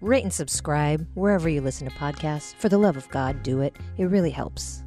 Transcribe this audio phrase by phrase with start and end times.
[0.00, 2.54] rate and subscribe wherever you listen to podcasts.
[2.54, 3.76] For the love of God, do it.
[3.98, 4.82] It really helps.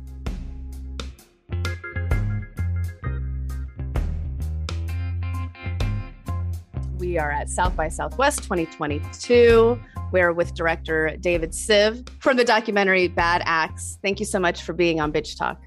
[6.97, 9.79] We are at South by Southwest 2022.
[10.11, 13.97] We're with director David Siev from the documentary Bad Axe.
[14.01, 15.61] Thank you so much for being on Bitch Talk.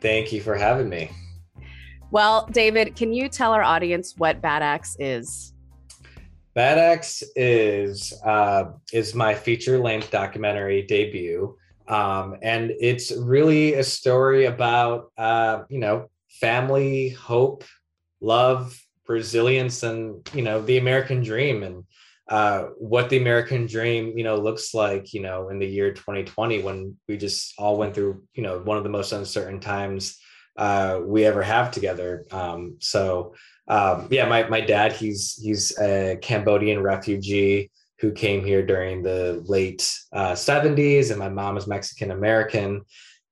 [0.00, 1.10] Thank you for having me.
[2.10, 5.52] Well, David, can you tell our audience what Bad Axe is?
[6.58, 13.84] Bad Axe is uh, is my feature length documentary debut, um, and it's really a
[13.84, 16.10] story about uh, you know
[16.40, 17.62] family, hope,
[18.20, 21.84] love, resilience, and you know the American dream and
[22.28, 26.62] uh, what the American dream you know looks like you know in the year 2020
[26.62, 30.18] when we just all went through you know one of the most uncertain times
[30.56, 32.26] uh, we ever have together.
[32.32, 33.34] Um, so
[33.68, 39.42] um, yeah, my, my dad, he's, he's a Cambodian refugee who came here during the
[39.46, 42.82] late uh, 70s and my mom is Mexican American.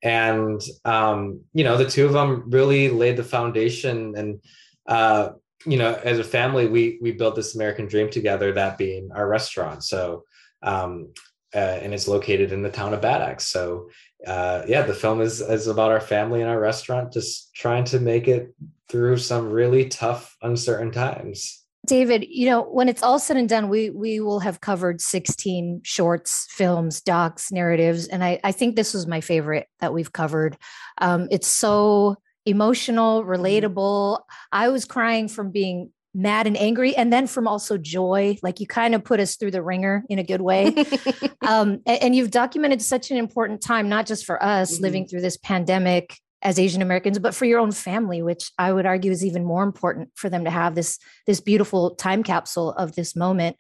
[0.03, 4.41] And, um, you know, the two of them really laid the foundation and,
[4.87, 5.31] uh,
[5.65, 9.27] you know, as a family, we, we built this American dream together, that being our
[9.27, 9.83] restaurant.
[9.83, 10.25] So,
[10.63, 11.13] um,
[11.55, 13.47] uh, and it's located in the town of Bad Axe.
[13.47, 13.89] So,
[14.27, 18.01] uh, yeah, the film is is about our family and our restaurant, just trying to
[18.01, 18.55] make it
[18.89, 21.65] through some really tough, uncertain times.
[21.87, 25.83] David, you know, when it's all said and done, we we will have covered 16
[25.85, 28.09] shorts, films, docs, narratives.
[28.09, 30.57] And I, I think this was my favorite that we've covered.
[30.99, 33.31] Um, it's so emotional, mm-hmm.
[33.31, 34.21] relatable.
[34.51, 38.67] I was crying from being mad and angry and then from also joy like you
[38.67, 40.69] kind of put us through the ringer in a good way
[41.47, 44.83] um, and, and, you've documented such an important time not just for us mm-hmm.
[44.85, 48.87] living through this pandemic as asian americans but for your own family which i would
[48.87, 52.95] argue is even more important for them to have this this beautiful time capsule of
[52.95, 53.57] this moment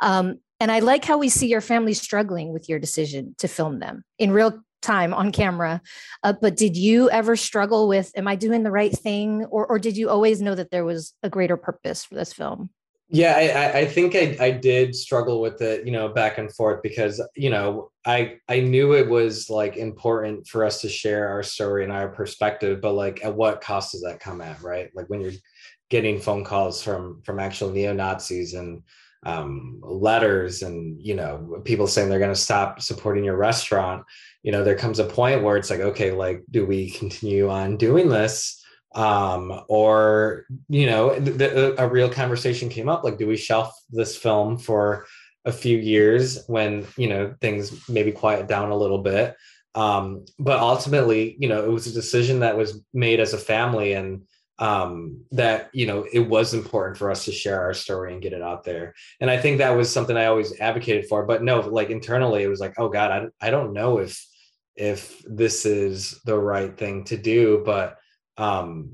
[0.00, 3.78] um, and i like how we see your family struggling with your decision to film
[3.78, 5.80] them in real time on camera.
[6.22, 9.44] Uh, but did you ever struggle with, am I doing the right thing?
[9.46, 12.70] Or, or did you always know that there was a greater purpose for this film?
[13.10, 16.82] Yeah, I, I think I, I did struggle with it, you know, back and forth
[16.82, 21.42] because, you know, I I knew it was like important for us to share our
[21.42, 24.90] story and our perspective, but like at what cost does that come at, right?
[24.94, 25.32] Like when you're
[25.88, 28.82] getting phone calls from from actual neo Nazis and
[29.24, 34.04] um, letters and you know people saying they're going to stop supporting your restaurant
[34.44, 37.76] you know there comes a point where it's like okay like do we continue on
[37.76, 38.57] doing this
[38.94, 41.10] um or you know
[41.78, 45.06] a real conversation came up like do we shelf this film for
[45.44, 49.36] a few years when you know things maybe quiet down a little bit?
[49.74, 53.92] Um but ultimately you know it was a decision that was made as a family
[53.92, 54.22] and
[54.60, 58.32] um, that you know it was important for us to share our story and get
[58.32, 58.94] it out there.
[59.20, 62.48] And i think that was something i always advocated for but no like internally it
[62.48, 64.24] was like oh god i, I don't know if
[64.74, 67.98] if this is the right thing to do but
[68.38, 68.90] um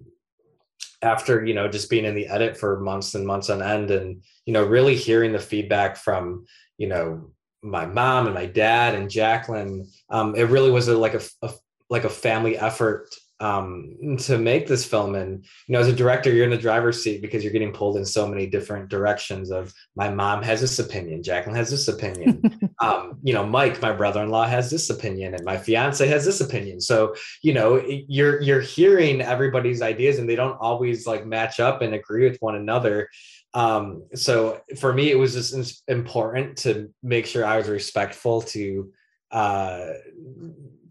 [1.02, 4.22] after you know just being in the edit for months and months on end and
[4.46, 6.46] you know really hearing the feedback from
[6.78, 7.30] you know
[7.62, 11.52] my mom and my dad and jacqueline um it really was a, like a, a
[11.90, 13.08] like a family effort
[13.44, 15.14] um, to make this film.
[15.14, 17.98] And you know, as a director, you're in the driver's seat because you're getting pulled
[17.98, 19.50] in so many different directions.
[19.50, 22.42] Of my mom has this opinion, Jacqueline has this opinion,
[22.80, 26.80] um, you know, Mike, my brother-in-law, has this opinion, and my fiance has this opinion.
[26.80, 31.82] So you know, you're you're hearing everybody's ideas, and they don't always like match up
[31.82, 33.10] and agree with one another.
[33.52, 38.90] Um, so for me, it was just important to make sure I was respectful to
[39.30, 39.90] uh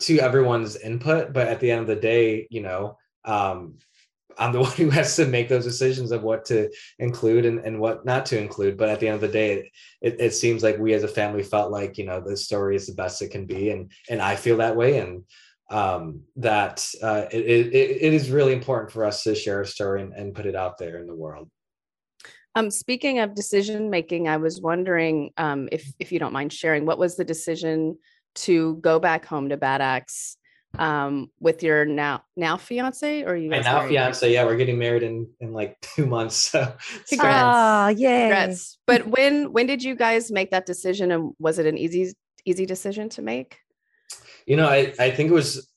[0.04, 3.76] to everyone's input but at the end of the day you know um
[4.38, 6.70] i'm the one who has to make those decisions of what to
[7.00, 8.78] include and, and what not to include.
[8.78, 9.72] But at the end of the day
[10.02, 12.88] it, it seems like we as a family felt like you know the story is
[12.88, 13.70] the best it can be.
[13.70, 15.00] And and i feel that way.
[15.00, 15.24] And
[15.70, 20.02] um that uh it, it, it is really important for us to share a story
[20.02, 21.50] and, and put it out there in the world.
[22.56, 26.86] Um, speaking of decision making, I was wondering um, if if you don't mind sharing,
[26.86, 27.98] what was the decision
[28.36, 30.38] to go back home to Bad Axe
[30.80, 35.04] um, with your now now fiance or you my now fiance yeah we're getting married
[35.04, 36.74] in in like two months so
[37.08, 38.80] congrats oh yeah congrats.
[38.88, 42.14] but when when did you guys make that decision and was it an easy
[42.46, 43.58] easy decision to make?
[44.46, 45.70] You know i i think it was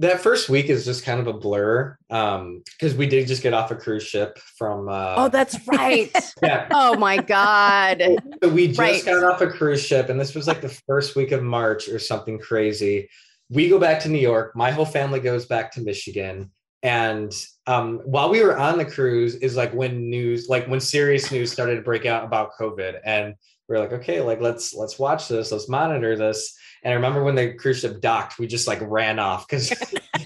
[0.00, 3.52] that first week is just kind of a blur um because we did just get
[3.52, 6.10] off a cruise ship from uh oh that's right.
[6.42, 6.68] Yeah.
[6.72, 8.02] Oh my god.
[8.42, 9.04] So we just Right.
[9.04, 11.98] got off a cruise ship and this was like the first week of march or
[11.98, 13.08] something crazy.
[13.50, 14.56] We go back to new york.
[14.56, 16.50] My whole family goes back to michigan.
[16.82, 17.30] And
[17.66, 21.52] um while we were on the cruise is like when news like when serious news
[21.52, 23.00] started to break out about covid.
[23.04, 23.34] And
[23.68, 25.52] we are like okay like let's let's watch this.
[25.52, 29.18] Let's monitor this and I remember when the cruise ship docked, we just like ran
[29.18, 29.72] off because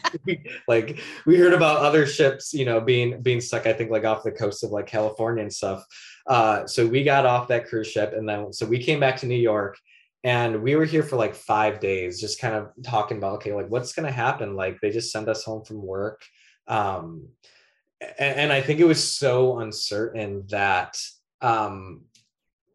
[0.68, 4.22] like we heard about other ships, you know, being being stuck, I think like off
[4.22, 5.84] the coast of like California and stuff.
[6.26, 9.26] Uh, so we got off that cruise ship and then so we came back to
[9.26, 9.76] New York
[10.22, 13.68] and we were here for like five days, just kind of talking about okay, like
[13.68, 14.54] what's gonna happen?
[14.54, 16.22] Like they just send us home from work.
[16.68, 17.28] Um
[18.00, 20.96] and, and I think it was so uncertain that
[21.40, 22.02] um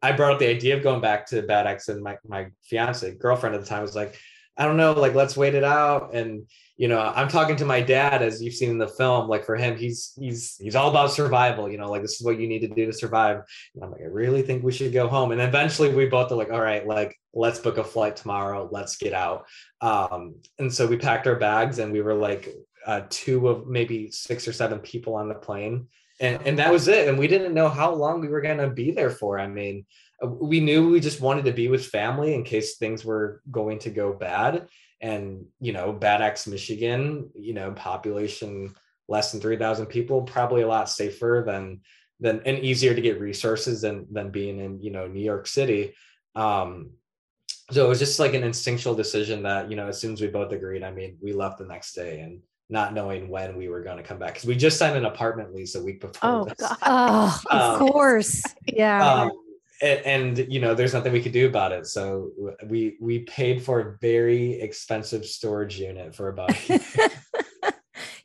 [0.01, 3.15] I brought up the idea of going back to Bad Axe and my, my fiance,
[3.15, 4.17] girlfriend at the time was like,
[4.57, 6.13] I don't know, like let's wait it out.
[6.13, 9.27] And you know, I'm talking to my dad as you've seen in the film.
[9.27, 11.69] Like for him, he's he's he's all about survival.
[11.69, 13.41] You know, like this is what you need to do to survive.
[13.75, 15.31] And I'm like, I really think we should go home.
[15.31, 18.69] And eventually, we both are like, all right, like let's book a flight tomorrow.
[18.71, 19.45] Let's get out.
[19.81, 22.49] Um, and so we packed our bags, and we were like
[22.85, 25.87] uh, two of maybe six or seven people on the plane
[26.19, 27.07] and and that was it.
[27.07, 29.39] And we didn't know how long we were going to be there for.
[29.39, 29.85] I mean
[30.23, 33.79] uh, we knew we just wanted to be with family in case things were going
[33.79, 34.67] to go bad.
[35.01, 38.73] And you know Bad Axe michigan you know population
[39.07, 41.81] less than 3000 people probably a lot safer than
[42.19, 45.93] than and easier to get resources than than being in you know new york city.
[46.35, 46.91] Um
[47.71, 50.27] so it was just like an instinctual decision that you know as soon as we
[50.27, 53.81] both agreed i mean we left the next day and not knowing when we were
[53.81, 56.43] going to come back because we just signed an apartment lease a week before oh
[56.45, 56.53] this.
[56.57, 58.43] god Oh, of Um, course.
[58.67, 59.05] Yeah.
[59.23, 59.31] Um,
[59.81, 62.31] and, and you know there's nothing we could do about it so
[62.67, 66.51] we we paid for a very expensive storage unit for about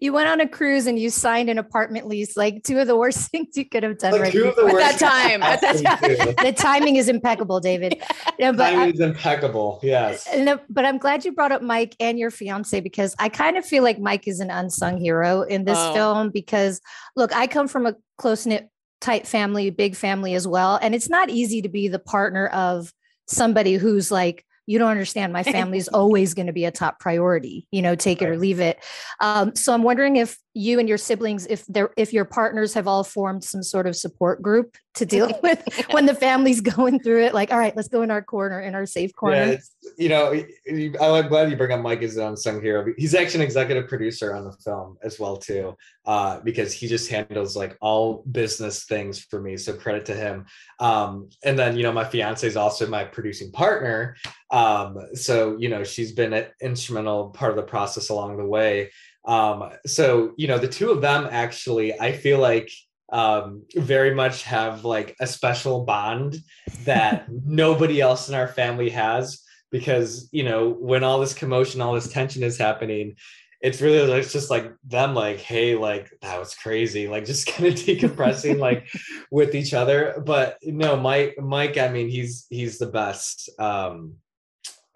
[0.04, 2.94] you went on a cruise and you signed an apartment lease, like two of the
[2.94, 4.80] worst things you could have done like right two of the before.
[4.80, 6.44] At that time, at that time.
[6.44, 8.00] the timing is impeccable, David.
[8.36, 11.62] Yeah, but I- Timing is impeccable yes uh, No, but I'm glad you brought up
[11.62, 15.42] Mike and your fiance because I kind of feel like Mike is an unsung hero
[15.42, 15.94] in this Oh.
[15.94, 16.80] film because
[17.14, 18.68] look, I come from a close knit,
[19.00, 20.80] tight family, big family as well.
[20.82, 22.92] And it's not easy to be the partner of
[23.28, 26.98] somebody who's like, you don't understand, my family is always going to be a top
[27.00, 28.82] priority, you know, take it or leave it.
[29.20, 32.86] Um, so I'm wondering if you and your siblings, if they're if your partners have
[32.86, 37.24] all formed some sort of support group to deal with when the family's going through
[37.24, 39.36] it, like, all right, let's go in our corner, in our safe corner.
[39.36, 39.58] Yeah,
[39.98, 40.32] you know,
[41.00, 42.86] I'm glad you bring up Mike as an unsung hero.
[42.96, 47.10] He's actually an executive producer on the film as well too, uh, because he just
[47.10, 49.56] handles like all business things for me.
[49.56, 50.46] So credit to him.
[50.78, 54.16] Um, and then you know, my fiance is also my producing partner.
[54.52, 58.90] Um, so you know, she's been an instrumental part of the process along the way.
[59.26, 62.70] Um, so you know, the two of them actually, I feel like
[63.12, 66.38] um very much have like a special bond
[66.84, 71.92] that nobody else in our family has because you know when all this commotion all
[71.92, 73.14] this tension is happening
[73.64, 77.66] it's really it's just like them like hey like that was crazy like just kind
[77.66, 78.86] of decompressing like
[79.30, 80.22] with each other.
[80.24, 83.48] But no mike mike i mean he's he's the best.
[83.58, 84.16] Um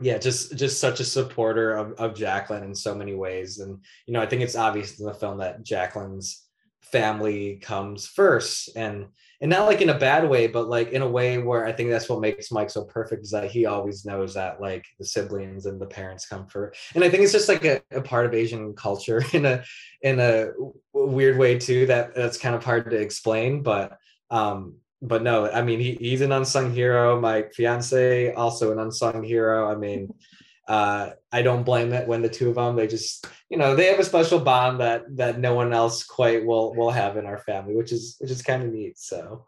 [0.00, 3.58] yeah just just such a supporter of, of jacqueline in so many ways.
[3.58, 6.44] And you know i think it's obvious in the film that jacqueline's
[6.82, 9.06] family comes first and
[9.40, 11.90] and not like in a bad way but like in a way where i think
[11.90, 15.66] that's what makes mike so perfect is that he always knows that like the siblings
[15.66, 18.32] and the parents come first and i think it's just like a, a part of
[18.32, 19.62] asian culture in a
[20.02, 20.48] in a
[20.94, 23.98] weird way too that that's kind of hard to explain but
[24.30, 29.22] um but no i mean he, he's an unsung hero my fiance also an unsung
[29.22, 30.12] hero i mean
[30.68, 33.86] uh i don't blame it when the two of them they just you know they
[33.86, 37.38] have a special bond that that no one else quite will will have in our
[37.38, 39.46] family which is which is kind of neat so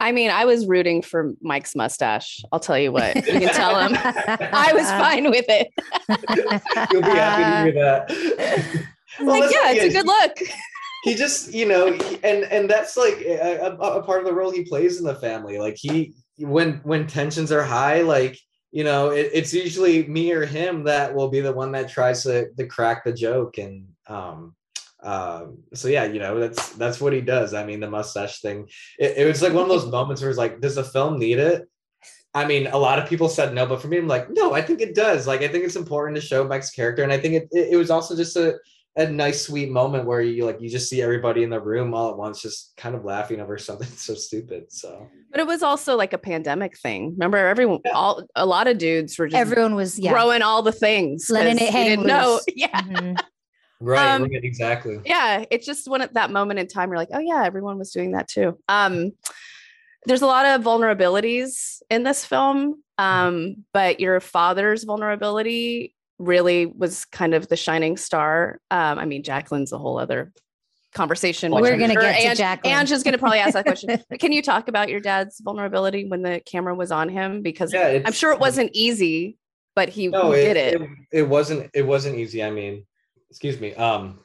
[0.00, 2.44] I mean, I was rooting for Mike's mustache.
[2.52, 3.16] I'll tell you what.
[3.16, 3.98] You can tell him.
[4.04, 5.68] I was fine with it.
[6.92, 8.86] you'll be happy to hear that
[9.18, 10.38] Well, like, yeah, it's a good look.
[11.04, 14.50] He just you know he- and and that's like a, a, part of the role
[14.50, 15.58] he plays in the family.
[15.58, 18.38] Like he when when tensions are high like
[18.70, 22.22] you know it, it's usually me or him that will be the one that tries
[22.24, 23.58] to to crack the joke.
[23.58, 24.54] And um
[25.00, 27.54] um so yeah you know that's that's what he does.
[27.54, 30.38] I mean the mustache thing it, it was like one of those moments where it's
[30.38, 31.68] like does the film need it?
[32.34, 34.60] I mean, a lot of people said no, but for me, I'm like, no, I
[34.60, 35.26] think it does.
[35.26, 37.76] Like, I think it's important to show Mike's character, and I think it it, it
[37.76, 38.58] was also just a
[38.98, 42.10] a nice sweet moment where you like you just see everybody in the room all
[42.10, 45.08] at once just kind of laughing over something so stupid so.
[45.30, 47.12] But it was also like a pandemic thing.
[47.12, 47.92] Remember everyone yeah.
[47.92, 50.12] all a lot of dudes were just everyone was yeah.
[50.12, 52.68] growing all the things letting it hang no yeah.
[52.68, 53.14] Mm-hmm.
[53.80, 55.00] right, um, right exactly.
[55.04, 57.92] yeah it's just when at that moment in time you're like oh yeah everyone was
[57.92, 58.58] doing that too.
[58.68, 59.12] Um
[60.06, 67.04] there's a lot of vulnerabilities in this film um but your father's vulnerability really was
[67.04, 68.60] kind of the shining star.
[68.70, 70.32] Um, I mean, Jacqueline's a whole other
[70.94, 71.52] conversation.
[71.52, 72.74] We're going to get to Jacqueline.
[72.74, 74.02] Ange is going to probably ask that question.
[74.18, 77.42] Can you talk about your dad's vulnerability when the camera was on him?
[77.42, 79.38] Because yeah, I'm sure it wasn't easy,
[79.74, 80.90] but he, no, he did it, it.
[81.12, 81.70] It wasn't.
[81.74, 82.42] It wasn't easy.
[82.42, 82.84] I mean,
[83.30, 83.74] excuse me.
[83.74, 84.20] Um,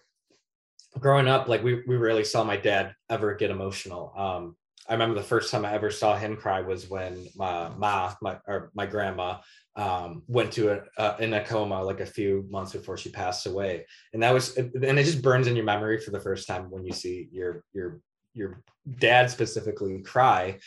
[1.00, 4.14] growing up, like we we rarely saw my dad ever get emotional.
[4.16, 4.56] Um,
[4.88, 8.40] I remember the first time I ever saw him cry was when my ma, my
[8.48, 9.38] or my grandma,
[9.76, 13.46] um, went to a uh, in a coma like a few months before she passed
[13.48, 16.70] away, and that was and it just burns in your memory for the first time
[16.70, 18.00] when you see your your
[18.34, 18.62] your
[19.00, 20.60] dad specifically cry,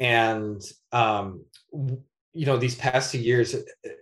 [0.00, 0.60] and
[0.92, 3.54] um, you know these past two years,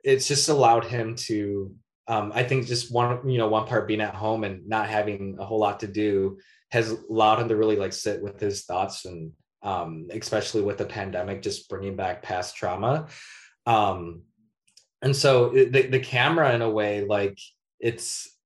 [0.03, 1.75] it's just allowed him to.
[2.07, 5.37] Um, I think just one, you know, one part being at home and not having
[5.39, 6.39] a whole lot to do
[6.71, 10.85] has allowed him to really like sit with his thoughts and um, especially with the
[10.85, 13.09] pandemic, just bringing back past trauma.
[13.67, 14.23] Um,
[15.03, 17.39] and so the, the camera, in a way, like
[17.81, 18.37] it's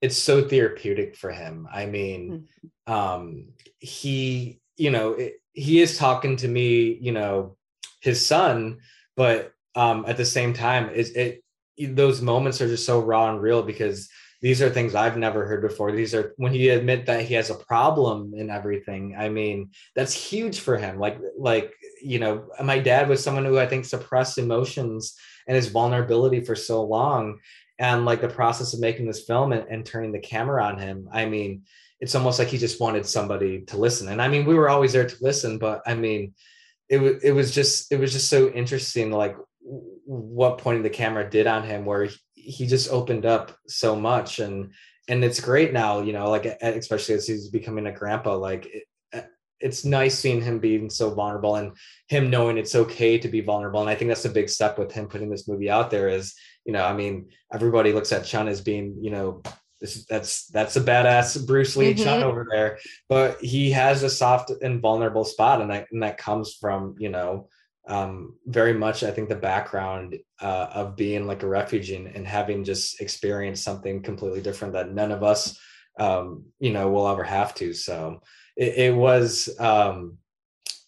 [0.00, 1.68] it's so therapeutic for him.
[1.72, 2.48] I mean,
[2.88, 2.92] mm-hmm.
[2.92, 7.56] um, he, you know, it, he is talking to me, you know,
[8.00, 8.78] his son,
[9.16, 11.42] but um, at the same time, it,
[11.78, 14.08] it those moments are just so raw and real because
[14.40, 15.90] these are things I've never heard before.
[15.90, 19.16] These are when he admit that he has a problem in everything.
[19.18, 20.98] I mean, that's huge for him.
[20.98, 25.14] Like, like, you know, my dad was someone who I think suppressed emotions
[25.46, 27.38] and his vulnerability for so long.
[27.78, 31.08] And like the process of making this film and, and turning the camera on him,
[31.12, 31.62] I mean,
[32.00, 34.08] it's almost like he just wanted somebody to listen.
[34.08, 36.34] And I mean, we were always there to listen, but I mean,
[36.88, 41.28] it was it was just it was just so interesting, like what pointing the camera
[41.28, 42.08] did on him, where
[42.48, 44.72] he just opened up so much and
[45.08, 48.66] and it's great now you know like especially as he's becoming a grandpa like
[49.60, 51.72] it's nice seeing him being so vulnerable and
[52.08, 53.80] him knowing it's okay to be vulnerable.
[53.80, 56.34] And i think that's a big step with him putting this movie out there is
[56.64, 59.42] you know i mean everybody looks at chun as being you know
[59.80, 62.02] this, that's that's a badass Bruce Lee mm-hmm.
[62.02, 66.18] Chun over there, but he has a soft and vulnerable spot, and that and that
[66.18, 67.48] comes from you know
[67.86, 72.26] um, very much i think the background uh, of being like a refugee and, and,
[72.26, 75.58] having just experienced something completely different that none of us
[75.98, 77.72] um, you know will ever have to.
[77.72, 78.22] So
[78.58, 80.18] it, it was um,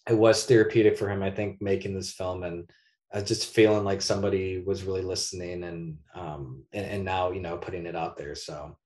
[0.07, 2.69] it was therapeutic for him i think making this film and
[3.13, 7.57] uh, just feeling like somebody was really listening and, um, and and now you know
[7.57, 8.77] putting it out there so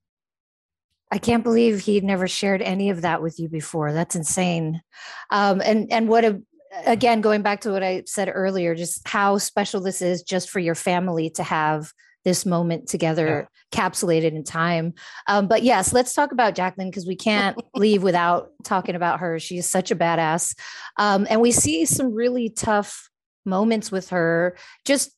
[1.12, 3.94] I can't believe he'd never shared any of that with you before.
[3.94, 4.82] That's insane.
[5.30, 6.42] Um, and and what a
[6.86, 10.60] again, going back to what I said earlier, just how special this is just for
[10.60, 11.94] your family to have
[12.26, 13.90] this moment together yeah.
[13.90, 14.94] capsulated in time.
[15.28, 19.40] Um, but yes, let's talk about Jacqueline because we can't leave without talking about her.
[19.40, 20.58] She's such a badass.
[20.98, 23.10] Um, and we see some really tough
[23.46, 25.12] moments with her, just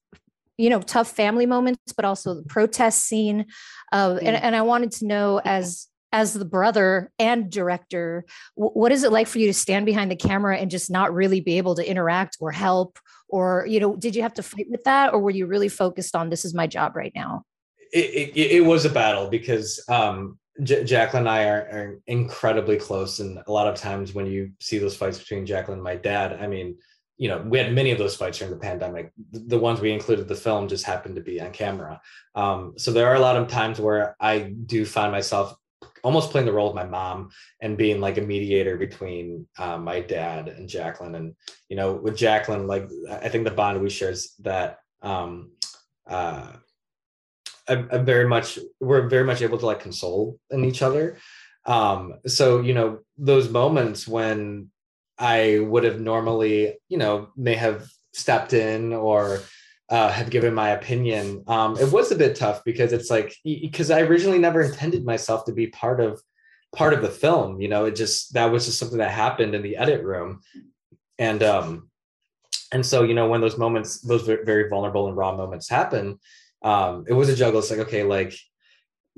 [0.58, 3.46] you know, tough family moments, but also the protest scene.
[3.92, 9.04] Uh, and, and I wanted to know as as the brother and director what is
[9.04, 11.76] it like for you to stand behind the camera and just not really be able
[11.76, 12.98] to interact or help
[13.30, 16.16] or you know did you have to fight with that or were you really focused
[16.16, 17.44] on this is my job right now
[17.92, 22.78] it, it, it was a battle because um, J- Jacqueline and I are, are, incredibly
[22.78, 25.96] close, and a lot of times when you see those fights between Jacqueline and my
[25.96, 26.78] dad, I mean,
[27.18, 29.12] you know, we had many of those fights during the pandemic.
[29.32, 32.00] The, ones we included the film just happened to be on camera.
[32.36, 35.56] Um, so there are a lot of times where I do find myself
[36.08, 40.00] almost playing the role of my mom and being like a mediator between um, my
[40.00, 41.16] dad and Jacqueline.
[41.16, 41.36] And
[41.68, 45.52] you know, with Jacqueline, like I think the bond we share is that um,
[46.10, 46.48] uh,
[47.68, 51.18] I'm, I'm very much we're very much able to like console in each other.
[51.66, 54.72] Um, so you know, those moments when
[55.18, 59.42] I would have normally, you know, may have stepped in or
[59.90, 61.44] uh, have given my opinion.
[61.48, 65.46] Um, it was a bit tough because it's like because I originally never intended myself
[65.46, 66.22] to be part of
[66.76, 67.62] part of the film.
[67.62, 70.42] You know, it just that was just something that happened in the edit room,
[71.18, 71.90] and um,
[72.72, 76.20] and so you know when those moments, those very vulnerable and raw moments happen,
[76.64, 77.60] um, it was a juggle.
[77.60, 78.38] It's like okay, like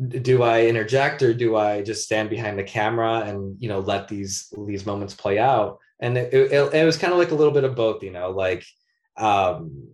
[0.07, 4.07] do I interject or do I just stand behind the camera and you know let
[4.07, 5.79] these these moments play out?
[5.99, 8.29] And it, it, it was kind of like a little bit of both, you know,
[8.29, 8.63] like
[9.17, 9.89] um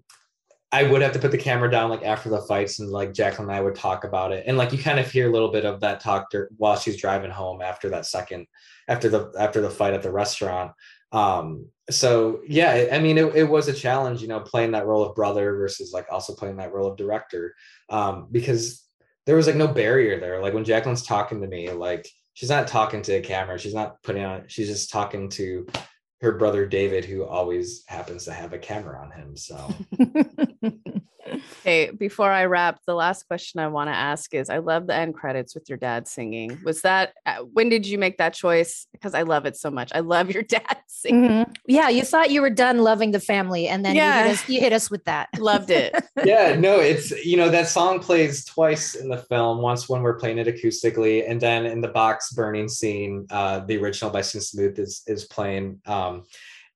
[0.72, 3.50] I would have to put the camera down like after the fights, and like Jacqueline
[3.50, 5.66] and I would talk about it, and like you kind of hear a little bit
[5.66, 8.48] of that talk to, while she's driving home after that second,
[8.88, 10.72] after the after the fight at the restaurant.
[11.12, 15.04] Um, so yeah, I mean, it, it was a challenge, you know, playing that role
[15.04, 17.56] of brother versus like also playing that role of director,
[17.90, 18.84] um, because
[19.26, 20.42] there was like no barrier there.
[20.42, 24.02] Like when Jacqueline's talking to me, like she's not talking to a camera, she's not
[24.04, 25.66] putting on, she's just talking to
[26.26, 29.38] her brother David, who always happens to have a camera on him.
[29.38, 29.56] So
[31.62, 34.96] Okay, before I wrap, the last question I want to ask is I love the
[34.96, 36.60] end credits with your dad singing.
[36.64, 38.88] Was that uh, when did you make that choice?
[38.92, 39.92] Because I love it so much.
[39.96, 41.30] I love your dad singing.
[41.30, 41.56] Mhm.
[41.68, 44.20] Yeah, you thought you were done loving the family, and then Yeah.
[44.20, 45.30] you, hit us, you hit us with that.
[45.40, 45.96] Loved it.
[46.24, 49.62] yeah, no, it's you know that song plays twice in the film.
[49.62, 53.78] Once when we're playing it acoustically, and then in the box burning scene, uh, the
[53.78, 55.80] original by Sinn Sisamouth is is playing.
[55.86, 56.24] Um,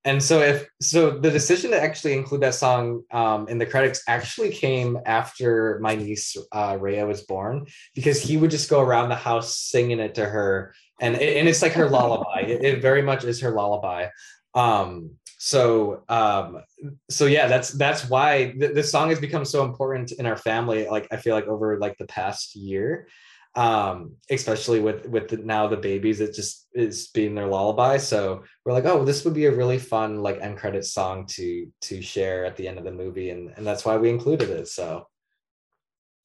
[0.05, 4.01] and so if so, the decision to actually include that song um, in the credits
[4.07, 7.65] actually came after my niece uh, Rhea was born,
[7.95, 11.47] because he would just go around the house singing it to her, and it, and
[11.47, 12.41] it's like her lullaby.
[12.47, 14.07] It, it very much is her lullaby.
[14.55, 16.61] Um, so um,
[17.09, 20.87] so yeah that's that's why th- this song has become so important in our family
[20.89, 23.07] like i feel like over like the past year
[23.55, 27.97] um especially with with the, now the babies it just is being their lullaby.
[27.97, 31.67] So we're like oh this would be a really fun like end credit song to
[31.81, 33.31] to share at the end of the movie.
[33.31, 34.67] And and that's why we included it.
[34.67, 35.07] So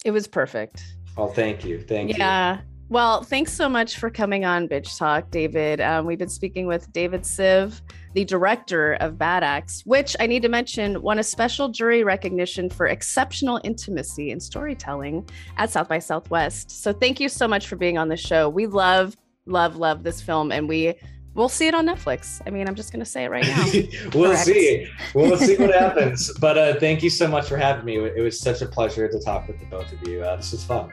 [0.04, 0.84] It was perfect.
[1.16, 1.80] well thank you.
[1.80, 2.16] Thank you.
[2.18, 2.60] Yeah.
[2.90, 5.80] Well, thanks so much for coming on Bitch Talk, David.
[5.80, 7.80] Um, we've been speaking with David Siev,
[8.12, 12.68] the director of Bad Axe, which I need to mention won a special jury recognition
[12.68, 15.26] for exceptional intimacy and storytelling
[15.56, 16.70] at South by Southwest.
[16.82, 18.50] So thank you so much for being on the show.
[18.50, 20.94] We love, love, love this film, and we
[21.32, 22.42] will see it on Netflix.
[22.46, 23.64] I mean, I'm just going to say it right now.
[24.14, 24.44] we'll Correct.
[24.44, 28.20] see we'll see what happens but uh thank you so much for having me it
[28.20, 30.92] was such a pleasure to talk with the both of you uh, this was fun